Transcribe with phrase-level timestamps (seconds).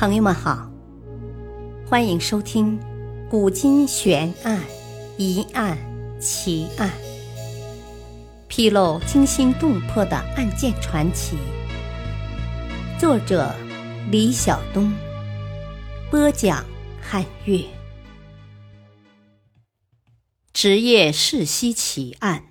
[0.00, 0.70] 朋友们好，
[1.84, 2.78] 欢迎收听
[3.28, 4.62] 《古今悬案、
[5.16, 5.76] 疑案、
[6.20, 6.88] 奇案》，
[8.46, 11.36] 披露惊心动魄的案件传奇。
[12.96, 13.52] 作者：
[14.08, 14.92] 李晓东，
[16.12, 16.64] 播讲：
[17.02, 17.64] 汉月。
[20.52, 22.44] 职业世袭奇案：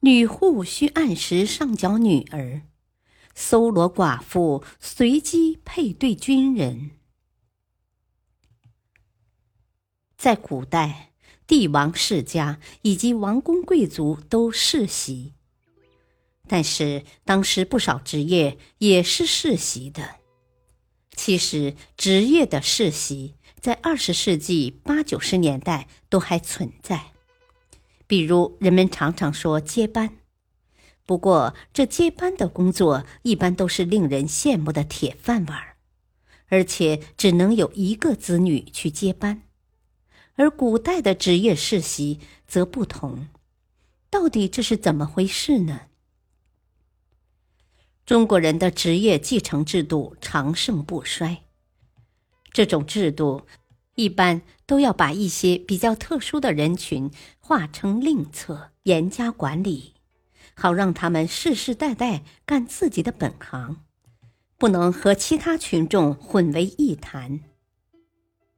[0.00, 2.60] 女户需按时上缴女儿。
[3.36, 6.90] 搜罗寡妇，随机配对军人。
[10.16, 11.12] 在古代，
[11.46, 15.34] 帝王世家以及王公贵族都世袭，
[16.48, 20.16] 但是当时不少职业也是世袭的。
[21.14, 27.12] 其实，职业的世袭在二十世纪八九十年代都还存在，
[28.06, 30.16] 比如人们常常说接班。
[31.06, 35.76] 不过，这接班的工作一般都是令人羡慕的铁饭碗，
[36.48, 39.42] 而且只能有一个子女去接班。
[40.34, 43.28] 而古代的职业世袭则不同，
[44.10, 45.82] 到底这是怎么回事呢？
[48.04, 51.44] 中国人的职业继承制度长盛不衰，
[52.52, 53.46] 这种制度
[53.94, 59.95] 一般都要把一些比较特殊的人群划成另册，严加管理。
[60.58, 63.84] 好让他们世世代代干自己的本行，
[64.56, 67.40] 不能和其他群众混为一谈。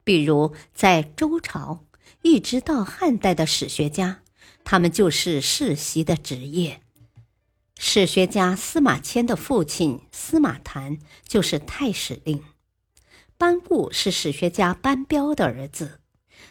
[0.05, 1.85] 比如在周朝
[2.21, 4.21] 一直到汉代的史学家，
[4.63, 6.81] 他们就是世袭的职业。
[7.77, 12.43] 史学家司马迁的父亲司马谈就是太史令，
[13.37, 15.99] 班固是史学家班彪的儿子，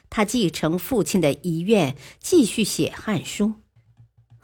[0.09, 3.47] 他继承父亲的遗愿，继续写《汉书》。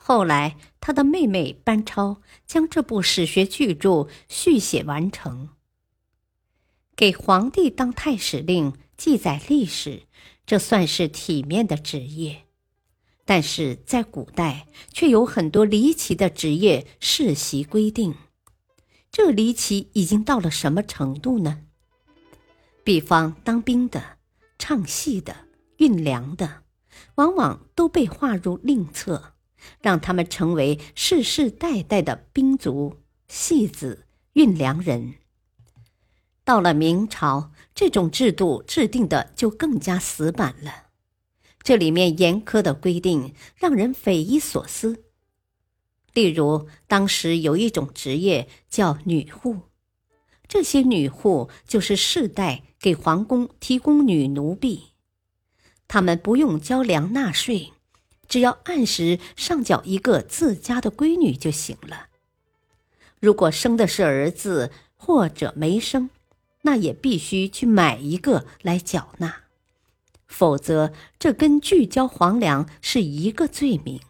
[0.06, 5.48] 后来，他的妹妹班超将这部史学巨著续写完成。
[6.94, 10.02] 给皇帝当太史令，记载历史，
[10.44, 12.42] 这算是体面的职业。
[13.24, 18.14] 但是在古代，却有很多离奇的职业世袭规定。
[19.10, 21.62] 这离奇已经到了什么程度呢？
[22.84, 24.18] 比方当兵的、
[24.58, 25.34] 唱戏的、
[25.78, 26.64] 运粮的，
[27.14, 29.30] 往往都被划入另册。
[29.80, 32.98] 让他们成为世世代代的兵卒、
[33.28, 35.14] 戏子、运粮人。
[36.44, 40.88] 到了明朝，这种制度制定的就更加死板了。
[41.62, 45.04] 这里面严苛的规定让人匪夷所思。
[46.12, 49.62] 例如，当时有一种职业叫女户，
[50.46, 54.92] 这些女户就是世代给皇宫提供女奴婢，
[55.88, 57.72] 他们不用交粮纳税。
[58.34, 62.08] 只要按时上缴一个自家的闺女就行了。
[63.20, 66.10] 如果生的是儿子或者没生，
[66.62, 69.42] 那也必须去买一个来缴纳，
[70.26, 74.00] 否则这跟拒交皇粮是一个罪名。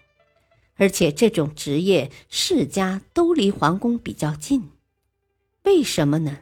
[0.76, 4.70] 而且这种职业世家都离皇宫比较近，
[5.64, 6.38] 为什么呢？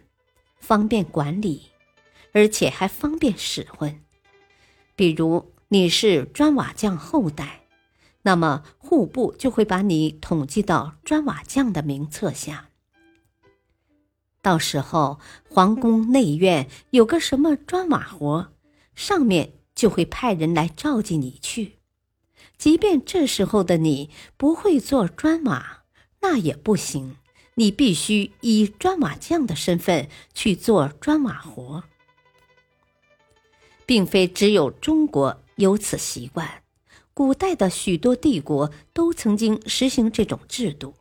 [0.60, 1.62] 方便管理，
[2.30, 4.00] 而且还方便使唤。
[4.94, 7.58] 比如你是砖瓦匠后代。
[8.22, 12.68] 那么户部就会把你统计到砖瓦匠的名册下。
[14.40, 18.52] 到时候皇宫内院有个什么砖瓦活，
[18.94, 21.78] 上面就会派人来召集你去。
[22.58, 25.84] 即便这时候的你不会做砖瓦，
[26.20, 27.16] 那也不行，
[27.54, 31.84] 你必须以砖瓦匠的身份去做砖瓦活。
[33.84, 36.61] 并非只有中国有此习惯。
[37.14, 40.94] 古代的许多帝国都曾经实行这种制度，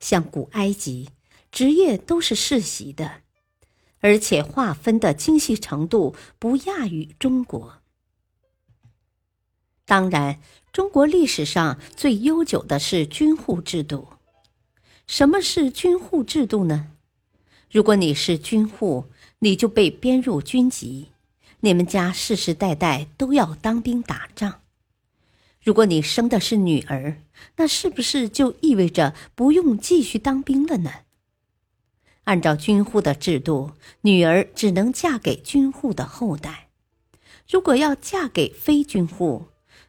[0.00, 1.10] 像古埃及，
[1.52, 3.20] 职业都是世袭的，
[4.00, 7.78] 而且划分的精细程度不亚于中国。
[9.84, 10.40] 当然，
[10.72, 14.08] 中国历史上最悠久的是军户制度。
[15.06, 16.92] 什么是军户制度呢？
[17.70, 19.06] 如果你是军户，
[19.40, 21.08] 你就被编入军籍，
[21.60, 24.61] 你们家世世代代都要当兵打仗。
[25.62, 27.22] 如果你生的是女儿，
[27.56, 30.90] 那是不是就意味着不用继续当兵了呢？
[32.24, 33.72] 按照军户的制度，
[34.02, 36.68] 女儿只能嫁给军户的后代。
[37.48, 39.46] 如果要嫁给非军户，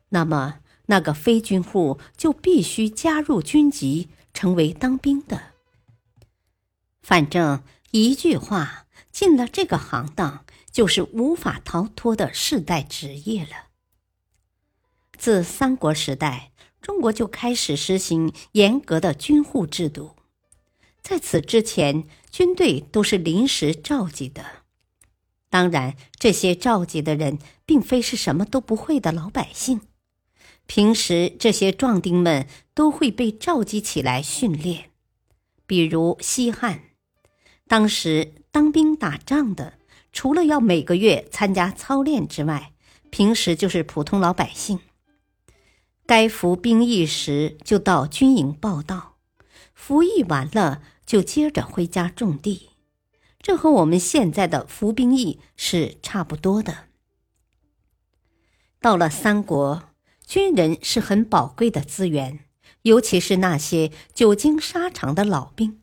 [0.10, 5.54] 那么那个非军户就必须加入军籍，成为当兵的。
[7.02, 13.73] 反正一句话，进了这个行当，就是无法逃脱的世代职业了。
[15.18, 16.52] 自三国时代，
[16.82, 20.16] 中国就开始实行严格的军户制度。
[21.02, 24.44] 在此之前，军队都是临时召集的。
[25.50, 29.82] 当然，这些召集的人并非是什么都不会的老百姓。
[30.66, 34.92] 平时，这些壮丁们都会被召集起来训练。
[35.68, 36.82] 比如西汉，
[37.68, 39.74] 当时当兵打仗的，
[40.12, 42.72] 除了要每个月参加操练之外，
[43.10, 44.80] 平时就是普通老百姓。
[46.16, 49.16] 该服兵役时，就到军营报到，
[49.74, 52.70] 服役完了就接着回家种地。
[53.40, 56.84] 这和我们现在的服兵役是差不多的。
[58.80, 59.86] 到了三国，
[60.24, 62.42] 军人是很宝贵的资源，
[62.84, 65.82] 尤其是那些久经沙场的老兵，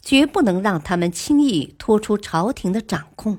[0.00, 3.38] 绝不能让他们轻易脱出朝廷的掌控。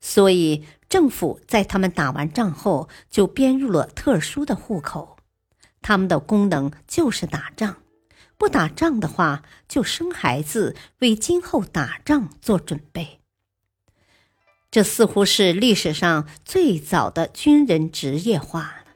[0.00, 5.17] 所以，政府在他们打完仗后，就编入了特殊的户口，
[5.80, 7.76] 他们的功能就是打仗。
[8.36, 13.18] 不打仗的话，就生孩子，为今后打仗做准备。
[14.70, 18.92] 这似乎是历史上最早的军人职业化了。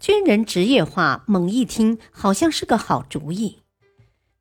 [0.00, 3.60] 军人职业化，猛一听好像是个好主意，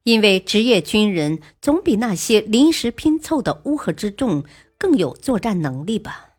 [0.04, 4.44] 因为职业军人总比那些临时拼凑的乌合之众
[4.78, 6.32] 更有作战能力吧。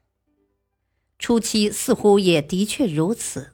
[1.19, 3.54] 初期似乎也的确如此。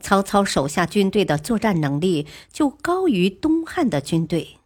[0.00, 4.58] 曹操手下军队的作战能力就高于东汉的军队，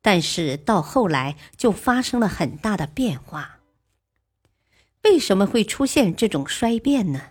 [0.00, 3.58] 但是到后来就发生了很大的变化。
[5.04, 7.30] 为什么会出现这种衰变呢？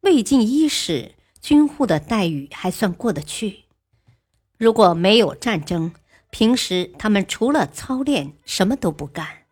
[0.00, 3.64] 魏晋伊始，军户的待遇还算过得去。
[4.58, 5.92] 如果没有战争，
[6.30, 9.44] 平时他们除了操练什么都不干，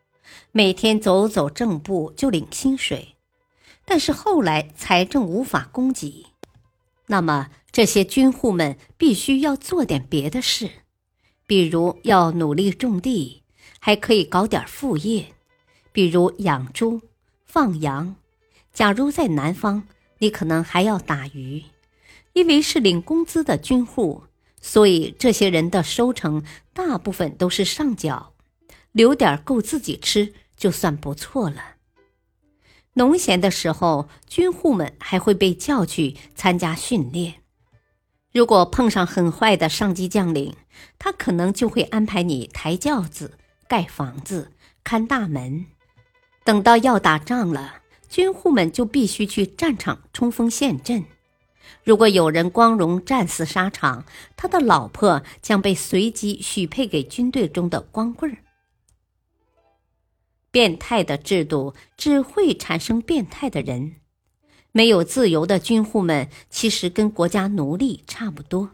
[0.53, 3.17] 每天走走正步就领薪水。
[3.85, 6.27] 但是后来财政无法供给。
[7.11, 10.71] 那么，这些军户们必须要做点别的事，
[11.45, 13.43] 比如要努力种地，
[13.81, 15.35] 还可以搞点副业，
[15.91, 17.01] 比如养猪、
[17.45, 18.15] 放羊。
[18.73, 21.65] 假如在南方，你可能还要打鱼，
[22.33, 24.23] 因为是领工资的军户，
[24.61, 28.35] 所以这些人的收成大部分都是上缴，
[28.93, 31.75] 留点够自己吃就算不错了。
[32.95, 37.35] 农闲的时候，军户们还会被叫去参加训练。
[38.33, 40.55] 如果碰上很坏的上级将领，
[40.99, 43.39] 他可能就会安排你抬轿子、
[43.69, 44.53] 盖房子、
[44.83, 45.67] 看大门。
[46.45, 47.77] 等到要打仗了，
[48.09, 51.05] 军户们就必须去战场冲锋陷阵。
[51.85, 54.05] 如果有人光荣战死沙场，
[54.37, 58.39] 他的老婆将被随机许配给军队中的光棍儿。
[60.51, 63.97] 变态的制度只会产生变态的人。
[64.73, 68.71] 没有自由的军户们，其实跟国家奴隶差不多。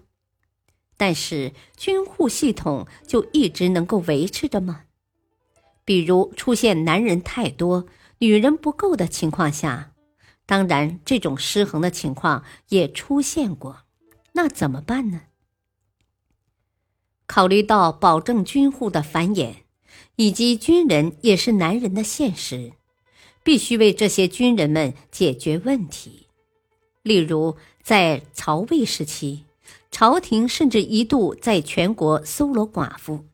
[0.97, 4.83] 但是军户系统就一直能够维持着吗？
[5.85, 7.87] 比如出现男人太多、
[8.19, 9.93] 女人不够的情况下，
[10.45, 13.85] 当然这种失衡的情况也出现过。
[14.33, 15.23] 那怎么办呢？
[17.27, 19.66] 考虑到保证军户的繁衍。
[20.17, 22.73] 以及军人也是男人的现实，
[23.43, 26.27] 必须为这些军人们解决问题。
[27.03, 29.45] 例如，在曹魏时期，
[29.91, 33.25] 朝廷甚至一度在全国搜罗寡妇，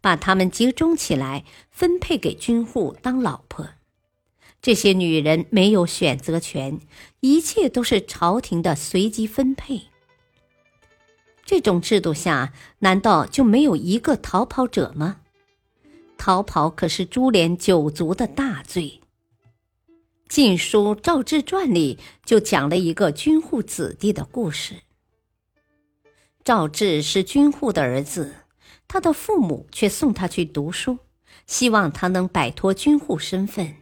[0.00, 3.68] 把她们集中起来分配给军户当老婆。
[4.60, 6.80] 这些女人没有选择权，
[7.20, 9.82] 一切都是朝廷的随机分配。
[11.44, 15.18] 这种制度下，难道就没有一个逃跑者吗？
[16.24, 19.00] 逃跑可是株连九族的大罪。
[20.28, 24.76] 《晋书·赵志传》里就讲了一个军户子弟的故事。
[26.44, 28.36] 赵志是军户的儿子，
[28.86, 30.98] 他的父母却送他去读书，
[31.48, 33.78] 希望他能摆脱军户身份。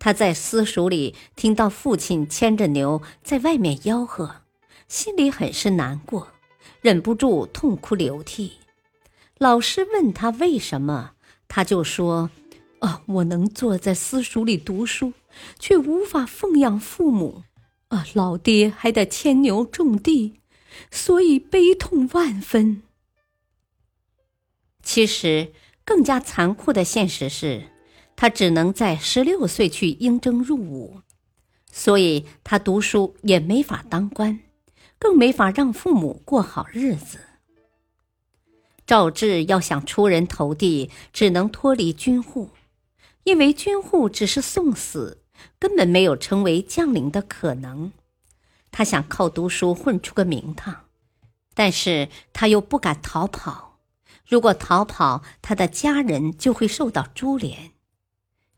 [0.00, 4.42] 他在私塾里听到父亲牵着牛在外面吆喝，
[4.88, 6.26] 心里很是难过，
[6.80, 8.54] 忍不住痛哭流涕。
[9.38, 11.12] 老师问他为什么？
[11.54, 12.30] 他就说
[12.80, 15.12] ：“啊，我能坐在私塾里读书，
[15.58, 17.42] 却无法奉养父母，
[17.88, 20.40] 啊，老爹还得牵牛种地，
[20.90, 22.82] 所以悲痛万分。”
[24.82, 25.52] 其实，
[25.84, 27.64] 更加残酷的现实是，
[28.16, 31.02] 他只能在十六岁去应征入伍，
[31.70, 34.40] 所以他读书也没法当官，
[34.98, 37.18] 更没法让父母过好日子。
[38.92, 42.50] 赵志要想出人头地，只能脱离军户，
[43.24, 45.22] 因为军户只是送死，
[45.58, 47.92] 根本没有成为将领的可能。
[48.70, 50.84] 他想靠读书混出个名堂，
[51.54, 53.78] 但是他又不敢逃跑。
[54.28, 57.70] 如果逃跑，他的家人就会受到株连。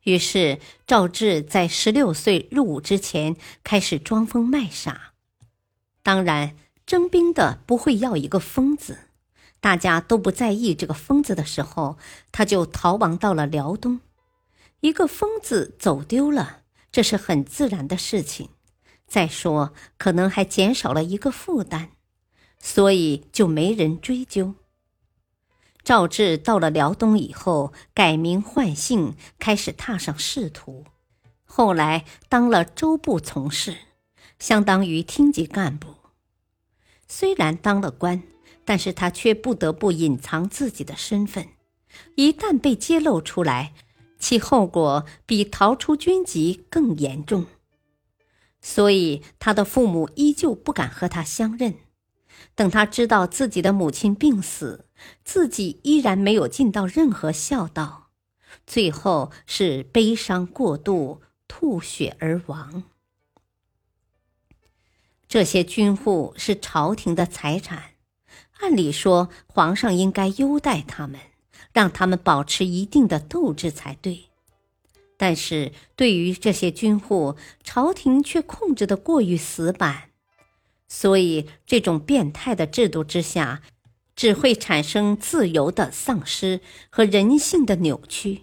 [0.02, 5.12] 于是赵志在十六岁入伍之前开始装疯卖傻。
[6.02, 8.98] 当然，征兵的不会要一个疯子，
[9.64, 11.96] 大家都不在意这个疯子的时候，
[12.30, 14.00] 他就逃亡到了辽东。
[14.80, 18.50] 一个疯子走丢了，这是很自然的事情。
[19.06, 21.88] 再说，可能还减少了一个负担，
[22.58, 24.52] 所以就没人追究。
[25.82, 30.84] 赵志到了辽东以后，改名换姓，开始踏上仕途。
[31.46, 33.78] 后来当了州部从事，
[34.38, 35.94] 相当于厅级干部。
[37.08, 38.22] 虽然当了官，
[38.64, 41.48] 但是他却不得不隐藏自己的身份。
[42.16, 43.72] 一旦被揭露出来，
[44.18, 47.46] 其后果比逃出军籍更严重，
[48.60, 51.74] 所以他的父母依旧不敢和他相认。
[52.54, 54.86] 等他知道自己的母亲病死，
[55.24, 58.10] 自己依然没有尽到任何孝道，
[58.66, 62.84] 最后是悲伤过度，吐血而亡。
[65.28, 67.93] 这些军户是朝廷的财产，
[68.64, 71.20] 按理说皇上应该优待他们。
[71.72, 74.26] 让他们保持一定的斗志才对，
[75.16, 80.10] 但是对于这些军户，朝廷却控制的过于死板，
[80.86, 83.60] 所以这种变态的制度之下，
[84.14, 88.42] 只会产生自由的丧失和人性的扭曲。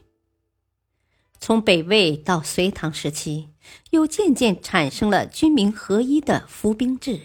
[1.40, 3.48] 从北魏到隋唐时期，
[3.92, 7.22] 又渐渐产生了军民合一的服兵制。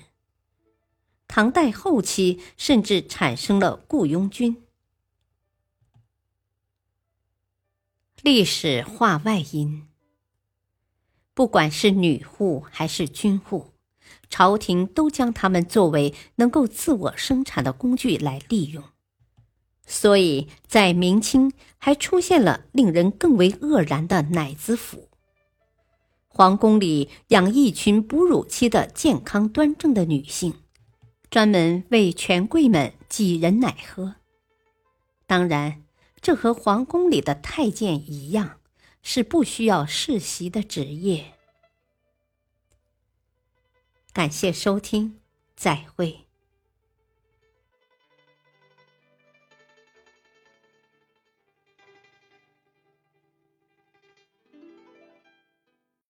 [1.29, 4.63] 唐代后期，甚至产生了雇佣军。
[8.23, 9.87] 历史话外音：
[11.35, 13.73] 不管是女户还是军户，
[14.29, 18.83] 朝廷都将他们作为能够自我生产的工具来利用。
[19.87, 25.09] 所以在明清还出现了令人更为愕然的奶子府。
[26.27, 30.55] 皇宫里养一群哺乳期的健康端正的女性，
[31.37, 34.15] 专门为权贵们挤人奶喝。
[35.27, 35.83] 当然。
[36.23, 38.59] 这和皇宫里的太监一样，
[39.03, 41.35] 是不需要世袭的职业。
[44.15, 45.21] 感谢收听，
[45.55, 46.26] 再会。